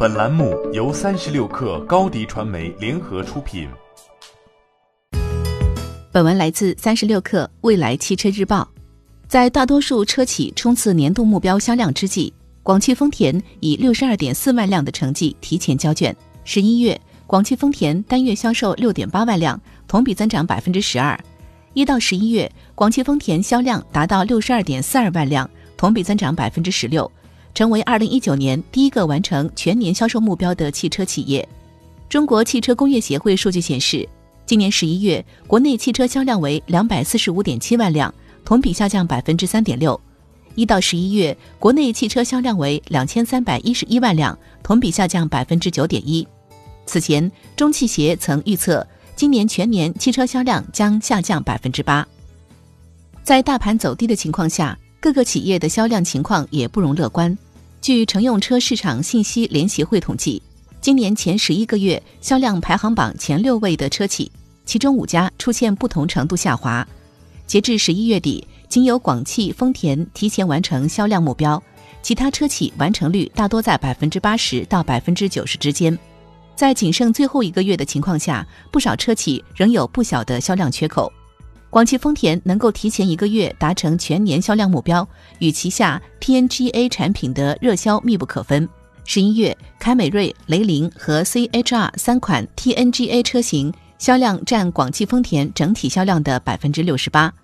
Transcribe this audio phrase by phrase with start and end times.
[0.00, 3.68] 本栏目由三十六氪高低传媒联合出品。
[6.12, 8.68] 本文来自三十六氪未来汽车日报。
[9.26, 12.32] 在大多数车企冲刺年度目标销量之际，
[12.62, 16.14] 广汽丰田以六十二点四万辆的成绩提前交卷。
[16.44, 21.18] 十一月，广汽丰田单月销售六点八万辆，同比增长百分之十二。
[21.74, 27.10] 一到十一月，广汽丰田销量达到六十二点四二万辆，同比增长百分之十六，
[27.54, 31.46] 成为二零一九年第一个完成全年销售目标的汽车企业。
[32.08, 34.08] 中国汽车工业协会数据显示，
[34.46, 38.12] 今年十一月国内汽车销量为两百四十五点七万辆。
[38.44, 40.00] 同比下降百分之三点六，
[40.54, 46.26] 一到十一月，国内汽车销量为两千三百一十一万辆，同比下降百分之九点一。
[46.86, 52.08] 此前，中汽协曾预测今年全年汽车销量将下降百分之八。
[53.22, 57.36] 在大盘走低的情况下，各个企业的销量情况也不容乐观。
[57.80, 60.42] 据乘用车市场信息联席会统计，
[60.80, 64.30] 今年前十一个月销量排行榜前六位的车企，
[64.66, 66.86] 其中五家出现不同程度下滑。
[67.46, 71.62] 截至十一月底，仅有广汽丰田提前完成销量目标，
[72.02, 75.96] 其他车企完成率大多在百分之八十到百分之九十之间。
[76.56, 81.10] 在仅剩最后一个月的情况下，不少车企仍有不小的销量缺口。
[81.70, 85.06] 广汽丰田能够提前一个月达成全年销量目标，
[85.38, 88.68] 与旗下 TNGA 产品的热销密不可分。
[89.04, 93.72] 十一月，凯美瑞、雷凌和 CHR 三款 TNGA 车型。
[93.98, 97.34] 销量占广汽丰田整体销量的百分之六十八，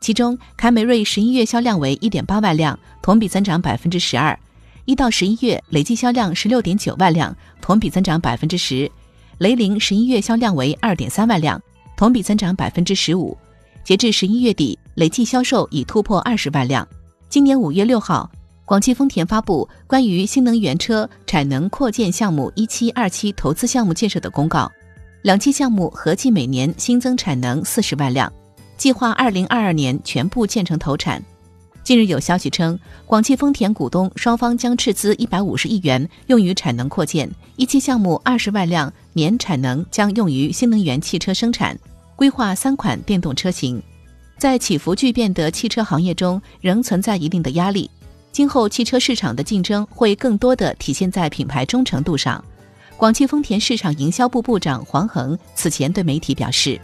[0.00, 4.36] 其中凯美瑞十一月销量为一点八万辆，同比增长百分之十二；
[4.84, 8.90] 一到十一月累计销量十六点九万辆，同比增长百分之十。
[9.38, 11.62] 雷凌十一月销量为二点三万辆，
[11.96, 13.38] 同比增长百分之十五。
[13.84, 16.86] 截至十一月底，累计销售已突破二十万辆。
[17.28, 18.30] 今年五月六号，
[18.64, 24.70] 广汽丰田发布关于新能源车产能扩建项目一期、二期投资项目建设的公告。
[25.22, 28.32] 两期项目合计每年新增产能四十万辆，
[28.76, 31.22] 计划二零二二年全部建成投产。
[31.82, 41.76] 近日有消息称，广汽丰田股东双方将斥资一百五十亿元用于产能扩建，一期项目二十万辆年产能将用于新能源汽车生产，
[42.16, 43.82] 规划三款电动车型。
[44.38, 47.90] 在起伏巨变的汽车行业中，仍存在一定的压力。
[48.32, 52.42] 今后汽车市场的竞争会更多的体现在品牌忠诚度上。
[52.96, 56.80] 广汽丰田市场营销部部长黄恒此前对媒体表示：“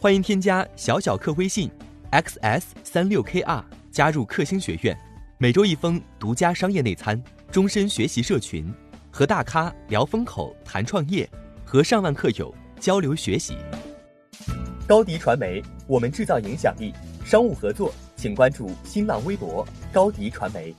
[0.00, 1.70] 欢迎添加小小客微信
[2.10, 4.98] xs 三六 kr 加入克星学院，
[5.38, 8.72] 每周一封独家商业内参，终身学习社群，
[9.10, 11.28] 和大咖聊风口、谈创业，
[11.64, 13.56] 和上万客友交流学习。
[14.86, 16.94] 高迪传媒，我们制造影响力。
[17.24, 20.74] 商务合作，请关注新浪微博高迪传媒。”